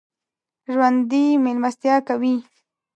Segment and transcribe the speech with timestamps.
[0.71, 2.35] ژوندي مېلمستیا کوي